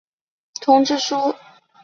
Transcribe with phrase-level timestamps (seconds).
[0.59, 1.35] 通知书。